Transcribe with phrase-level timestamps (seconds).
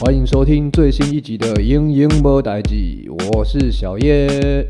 [0.00, 2.74] 欢迎收听最新一集的《英英无代志》，
[3.36, 4.66] 我是小叶。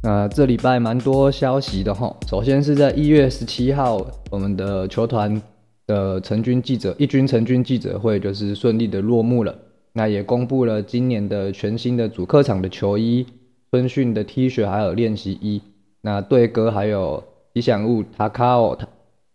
[0.00, 5.42] 那这礼拜蛮多消息的哈，首先是在一月十七号，我们的球团
[5.88, 9.52] 的成军记者一军成军记者会就是顺利的落幕了。
[9.96, 13.26] 那也公布了今年的全新的主客场的球衣、
[13.70, 15.62] 春训的 T 恤还有练习衣。
[16.02, 17.24] 那队歌还有
[17.54, 18.78] 吉祥物 Takao，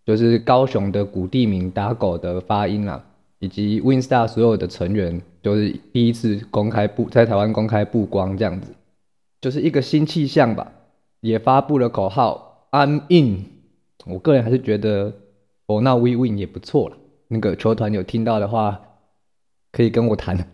[0.06, 3.04] 就是高雄的古地名打狗的发音啊，
[3.40, 8.76] 以及 Winstar 所有的成员，就是第一次公开布在台湾公开曝光这样子。
[9.42, 10.72] 就是一个新气象吧，
[11.22, 13.46] 也发布了口号 I'm in。
[14.06, 15.12] 我个人还是觉得
[15.66, 16.98] For now we win 也不错了。
[17.30, 18.80] 那个球团有听到的话，
[19.72, 20.48] 可以跟我谈。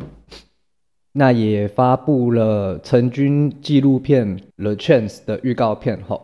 [1.12, 6.20] 那也发布了成军纪录片 The Chance 的预告片后，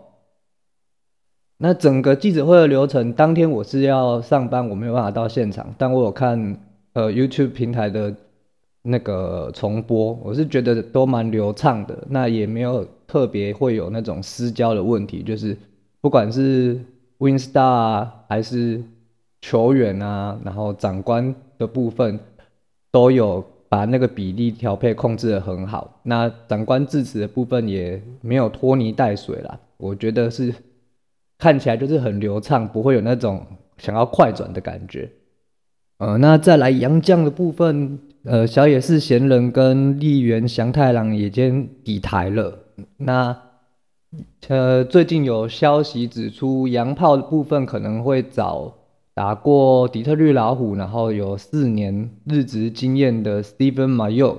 [1.59, 6.59] 那整个记者会的流程，当天我是要上班，我没有办法到现场，但我有看
[6.93, 8.15] 呃 YouTube 平台的。
[8.83, 15.55] 那个重播，我是觉得都蛮流畅的，那也没有特别会有那种私交的问题，就是
[16.01, 16.81] 不管是
[17.19, 18.83] Winstar 还是
[19.41, 22.19] 球员啊，然后长官的部分
[22.91, 30.55] 都有把那个比例调配控制的很好，那长官致辞的部分也没有拖泥带水啦，我觉得是
[31.39, 33.47] 看起来就是很流畅，不会有那种
[33.79, 35.11] 想要快转的感觉。
[35.99, 37.99] 呃，那再来杨绛的部分。
[38.23, 42.59] 呃，小野寺贤人跟立原祥太郎也先抵台了。
[42.99, 43.35] 那
[44.49, 48.75] 呃，最近有消息指出，洋炮的部分可能会找
[49.21, 54.35] 打过底特律老虎，然后有四年日职经验的 Steven Mayo。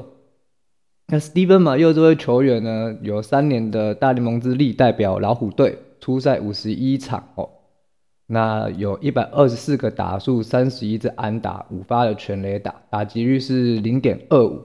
[1.06, 7.48] 那 Steven Mayo 这位球员呢，有三年的大联盟之力，代表老虎队出赛五十一场哦。
[8.26, 14.61] 那有一百二十四个打数，三十一支安打，五发的全垒打，打击率是零点二五，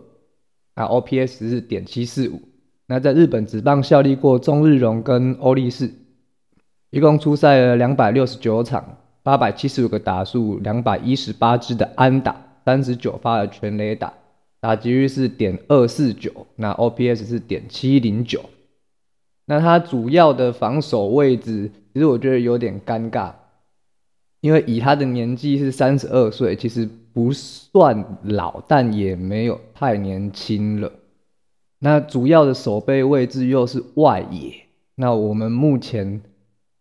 [0.74, 2.40] 那 OPS 是点七四五。
[2.86, 5.90] 那在日本职棒效力过中日荣跟欧力士，
[6.88, 8.96] 一共出赛了两百六十九场，
[9.26, 14.14] 八百七十五个打数，两百一十八支的安打，三十九发的全垒打，
[14.60, 18.40] 打击率是点二四九，那 OPS 是点七零九。
[19.46, 23.32] 那他主要的防守位置，其实我觉得有点尴尬。
[24.42, 30.92] 因为以他的年纪是三十二岁，其实不算老，但也没有太年轻了。
[31.80, 34.54] 那主要的守备位置又是外野，
[34.94, 36.20] 那我们目前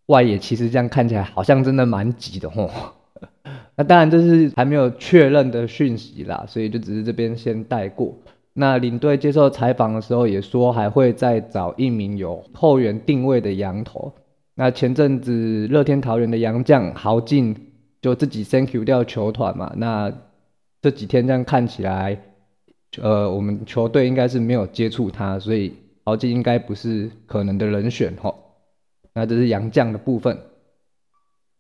[0.08, 2.70] 外野其实这样看起来好像真的蛮挤的吼。
[3.78, 8.18] 那当然这是还没有确认的讯息啦，所以就只是这边先带过。
[8.54, 14.14] 那领队接受采访的时候也说，还会再找一名有后援定位的羊头。
[14.54, 17.54] 那前阵子乐天桃园的杨将豪进
[18.02, 20.10] 就自己 thank you 掉球团嘛，那
[20.82, 22.18] 这几天这样看起来，
[23.02, 25.74] 呃，我们球队应该是没有接触他，所以
[26.06, 28.45] 豪进应该不是可能的人选吼。
[29.16, 30.38] 那这是杨将的部分。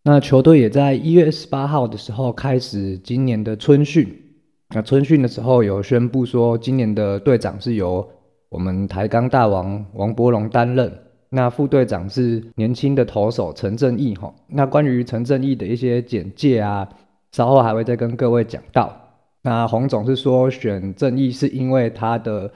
[0.03, 4.21] 那球队也在一月十八号的时候开始今年的春训。
[4.69, 8.07] 那春训的时候有宣布说，今年的队长是由
[8.49, 10.91] 我们台钢大王王柏龙担任。
[11.29, 14.33] 那副队长是年轻的投手陈正义哈。
[14.47, 16.87] 那关于陈正义的一些简介啊，
[17.31, 18.95] 稍后还会再跟各位讲到。
[19.41, 22.51] 那洪总是说选正义是因为他的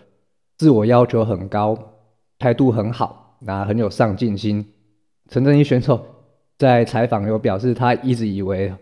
[0.57, 1.77] 自我要求很高，
[2.37, 4.65] 态度很好，那很有上进心。
[5.29, 6.03] 陈正一选手
[6.57, 8.73] 在采访有表示，他一直以为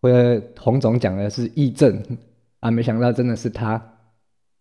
[0.00, 2.00] 会洪总讲的是义正
[2.60, 3.82] 啊，没想到真的是他。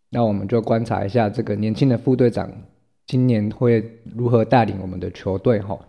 [0.10, 2.52] 那我们就观察一下这个年轻的副队长。
[3.06, 5.60] 今年会如何带领我们的球队？
[5.62, 5.80] 哈，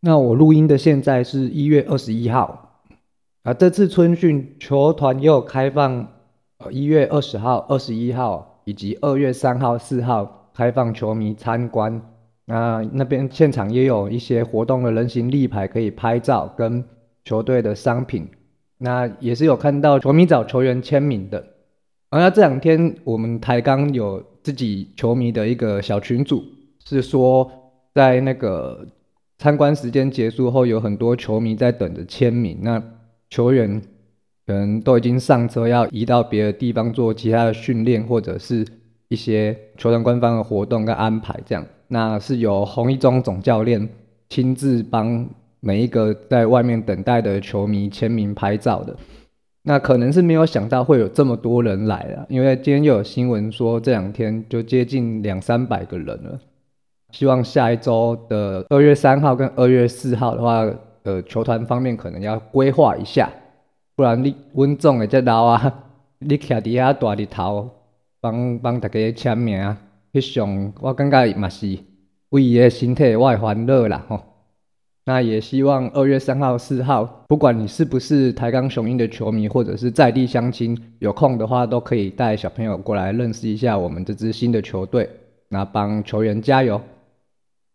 [0.00, 2.82] 那我录音的现在是一月二十一号
[3.44, 3.54] 啊。
[3.54, 6.08] 这次春训球团也有开放，
[6.58, 12.02] 呃，一月二十号、二十一号以及二月三号、四号开放球迷参观。
[12.46, 16.84] 那那边现场也有一些活动的人形立牌可以拍照，跟
[17.24, 18.28] 球队的商品。
[18.78, 21.44] 那也是有看到球迷找球员签名的。
[22.10, 24.22] 而这两天我们台钢有。
[24.44, 26.44] 自己球迷的一个小群组
[26.84, 27.50] 是说，
[27.94, 28.86] 在那个
[29.38, 32.58] 参观时间结束后，有很多球迷在等着签名。
[32.60, 32.82] 那
[33.30, 33.80] 球员
[34.46, 38.66] 可能都已经上车，要移到别的地方做其他的训练，或者是
[39.08, 41.40] 一些球团官方的活动跟安排。
[41.46, 43.88] 这样，那是由洪一中总教练
[44.28, 45.24] 亲自帮
[45.60, 48.96] 每一个在外面等待的球迷签名拍照的。
[49.62, 56.40] 那可能是没有想到会有这么多人来了，因为今天又有新闻说这两天就接近两三百个人了。
[57.12, 60.68] 希望下一周的二月三号跟二月四号的话，
[61.04, 63.30] 呃，球团方面可能要规划一下，
[63.94, 65.72] 不然你温总的这老啊，
[66.18, 67.70] 你徛伫遐大日头
[68.20, 69.76] 帮帮大家签名，
[70.14, 71.76] 翕相，我感觉嘛是
[72.28, 74.20] 为伊的身体我会欢乐啦吼。
[75.06, 85.10] 那也希望二月三号、四号，不管你是不是台钢雄鹰的球迷，或者是在地乡亲，有空的话都可以带小朋友过来认识一下我们这支新的球队，
[85.48, 86.80] 那帮球员加油。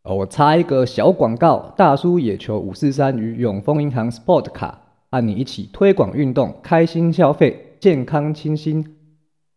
[0.03, 4.81] 我插一个小广告，大叔野球五四三与永丰银行 Sport 卡，
[5.11, 8.95] 和你一起推广运动，开心消费，健康清新，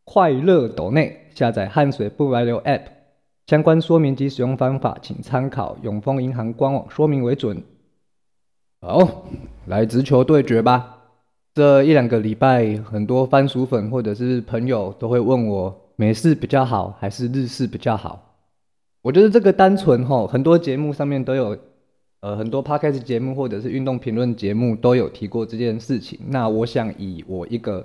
[0.04, 2.82] 快乐抖内，下载汗水不白流 App。
[3.48, 7.60] 相关说明及使用方法，请参考永丰银行官网说明为准。
[8.80, 9.24] 好，
[9.66, 10.98] 来直球对决吧。
[11.52, 18.36] 这一两个礼拜，很多番薯粉或者是朋友都会问我，美式比较好还是日式比较好？
[19.02, 21.58] 我觉得这个单纯哈，很多节目上面都有，
[22.20, 26.18] 呃，很多 podcast 节目或者是运动评论节目都有提过这件事情。
[26.28, 27.84] 那我想以我一个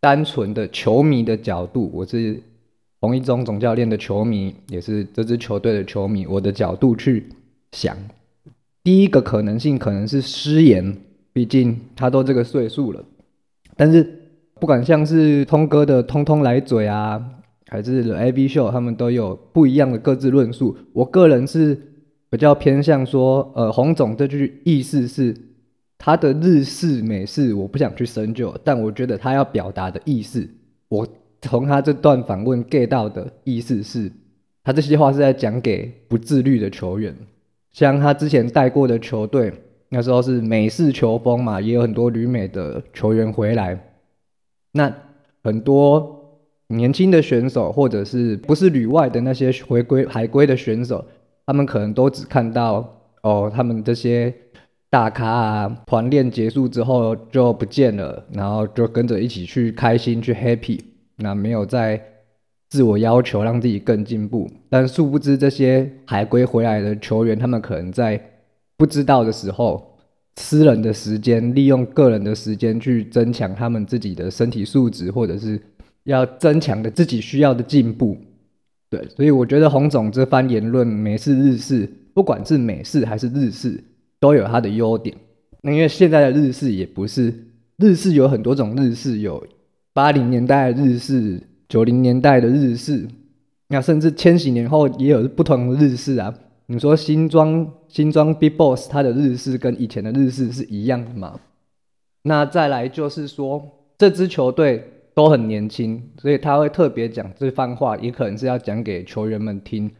[0.00, 2.42] 单纯的球迷的角度，我是。
[2.98, 6.26] 洪一中总教练的球迷，也是这支球队的球迷。
[6.26, 7.26] 我的角度去
[7.72, 7.94] 想，
[8.82, 10.96] 第一个可能性可能是失言，
[11.32, 13.04] 毕竟他都这个岁数了。
[13.76, 14.02] 但是
[14.58, 17.22] 不管像是通哥的通通来嘴啊，
[17.66, 20.74] 还是 A B 秀，他们都有不一样的各自论述。
[20.94, 21.78] 我个人是
[22.30, 25.36] 比较偏向说，呃，洪总这句意思是
[25.98, 30.48] 他的日式美式，我不想去深究，但我觉得他要表达的意思，
[30.88, 31.06] 我。
[31.46, 34.10] 从他这段访问 get 到的意思是，
[34.64, 37.14] 他这些话是在讲给不自律的球员。
[37.70, 39.52] 像他之前带过的球队，
[39.90, 43.78] 那时候是美式球风嘛，也有很多旅美的球员回来。
[44.72, 44.92] 那
[45.44, 51.04] 很多年轻的选手，或者是不是旅外的那些回归海归的选手，
[51.46, 54.34] 他们可能都只看到哦，他们这些
[54.90, 60.80] 大咖啊，团练结束之后就不见了，然后就跟着一起去开心去 happy。
[61.18, 62.02] 那没有在
[62.68, 68.20] 自我要求让自己更进步，但殊不知这些海归回来的球员，他们可能在
[68.76, 69.96] 不知道的时候，
[70.36, 75.58] 私人的时间，利用个人的时间去增强他们自己的身体素质，或者是
[76.04, 78.16] 要增强的自己需要的进步。
[78.90, 83.82] 对，所以我觉得洪总这番言论，美式日式，不管是美式还是日式，
[84.20, 85.16] 都有它的优点。
[85.62, 87.32] 那因为现在的日式也不是
[87.78, 89.46] 日式，有很多种日式有。
[89.96, 93.08] 八零年代的日式，九零年代的日式，
[93.68, 96.34] 那甚至千禧年后也有不同的日式啊。
[96.66, 101.40] 你说新装新装 Big Boss，它的日式跟以前的日式是一样的吗？
[102.24, 103.66] 那再来就是说，
[103.96, 104.84] 这支球队
[105.14, 109.90] 都很年轻，所以他会特别讲这番话，也可能是要讲给球员们听，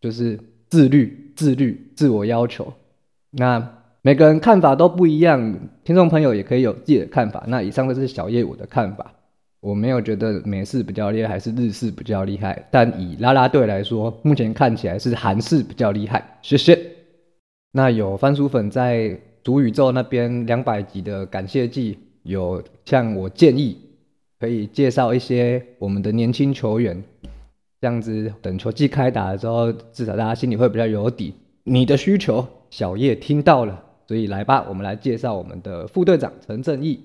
[0.00, 0.38] 就是
[0.68, 2.72] 自律、自律、自我要求。
[3.32, 3.80] 那。
[4.06, 7.42] 每个人看法都不一样，听众朋友也可以有自己的看法。
[7.48, 9.10] 那以上的是小叶我的看法。
[9.64, 12.68] 我没有觉得美式比较厉害，还是日式比较厉害。
[12.70, 16.38] 但以拉拉队来说，目前看起来是韩式比较厉害。
[16.42, 16.78] 谢谢。
[17.72, 23.78] 那有番薯粉在主宇宙那边两百集的感谢季，有向我建议
[24.38, 27.02] 可以介绍一些我们的年轻球员，
[27.80, 31.32] 这样子等球季开打的时候，至少大家心里会比较有底。
[31.62, 37.00] 你的需求，小叶听到了，所以来吧，我们来介绍我们的副队长陈正义。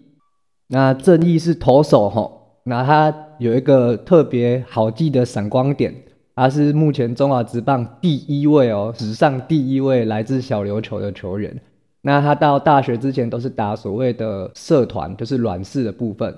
[0.67, 2.33] 那正义是投手哈。
[2.63, 5.93] 那他有一个特别好记的闪光点，
[6.35, 11.59] 他是目前中华职棒第一位哦，史上第一位来自小琉球的球员。
[12.01, 16.33] 那他到大学之前都是打所谓的社团，就是软式的部分。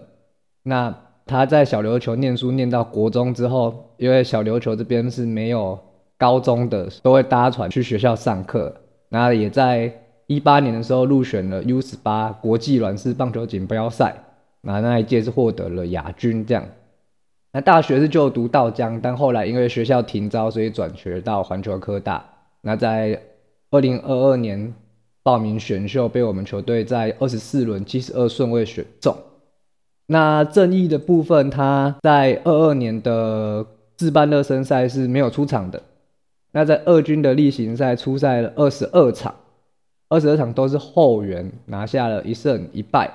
[0.63, 5.78] 那他在小琉球念书念到国中之后，因为小琉球这边是没有
[6.18, 8.74] 高中的，都会搭船去学校上课。
[9.10, 9.94] 那也在
[10.25, 14.16] 一八年的时候入选了 U 十八国际软式棒球锦标赛。
[14.62, 16.63] 那那一届是获得了亚军，这样。
[17.53, 22.24] 那大学是就读道江，但后来因为学校停招，所以转学到环球科大。
[22.62, 23.22] 那在
[23.72, 24.74] 二零二二年
[25.24, 29.18] 报名选秀，被我们球队在二十四轮七十二顺位选中。
[30.06, 33.65] 那正义的部分，他在二二年的
[33.98, 35.82] 自办热身赛是没有出场的。
[36.51, 39.34] 那在二军的例行赛出赛了二十二场，
[40.10, 43.10] 二十二场都是后援，拿下了一胜一败。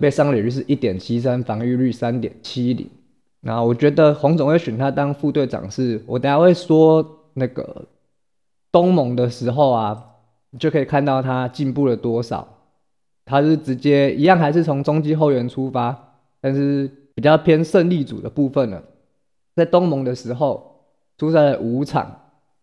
[0.00, 2.88] 被伤率是一点七三，防御率三点七零。
[3.40, 7.86] 那我觉得洪总会选他当副队长，是我等下会说那个
[8.72, 10.04] 东盟的时候啊，
[10.50, 12.46] 你就可以看到他进步了多少。
[13.24, 18.82] 他是直接一样还是从中继后援出发，但是比较偏胜利组的部分了。
[19.54, 20.86] 在东盟的时候，
[21.18, 22.10] 出赛了五场，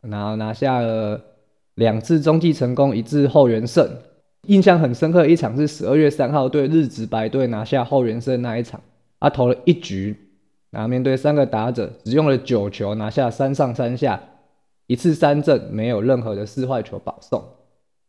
[0.01, 1.21] 然后拿下了
[1.75, 3.87] 两次中继成功，一次后援胜。
[4.47, 8.79] 印象很深刻一场是十二月三号对日职白队拿下后援胜那一场，
[9.19, 10.15] 他投了一局，
[10.71, 14.21] 然后面对三个打者，只用了九球拿下三上三下，
[14.87, 17.43] 一次三振，没有任何的四坏球保送。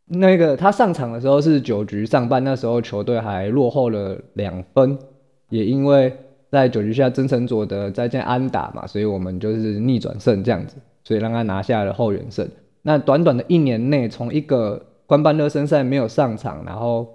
[0.05, 4.97] 那个他上场的时候是九局上半，那时候球队还落后了两分，
[5.49, 6.15] 也因为。
[6.49, 12.47] 在九局下，曾成佐的再见安打嘛，所以我们就是逆转胜这样子，所以让他拿下了后援胜。
[12.83, 17.07] 那短短的一年内，从一个官办热身赛没有上场，然后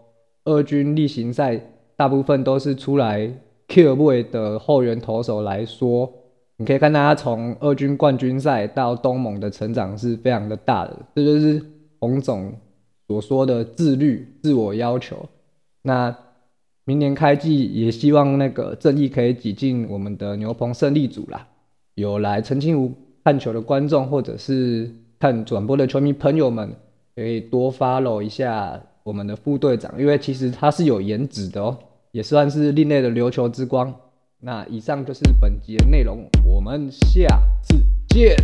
[0.45, 1.61] 二军例行赛
[1.97, 3.33] 大部分都是出来
[3.69, 6.13] Q 位的后援投手来说，
[6.57, 11.65] 你可以看到他从二军冠军赛到东盟的成长是非常的大的，这就是
[12.01, 12.53] 洪总
[13.07, 15.29] 所说的自律、自我要求。
[15.83, 16.13] 那。
[16.85, 21.47] 明年开季也希望那个正义可以挤进我们的牛棚胜利组啦。
[21.95, 26.75] 有来澄清湖看球的观众，或者是看转播的球迷朋友们，
[27.15, 31.77] 可以多 follow 一下我们的副队长，因为其实他是有颜值的哦，
[32.11, 33.95] 也算是另类的琉球之光。
[34.41, 37.77] 那以上就是本集的内容，我们下次
[38.09, 38.35] 见。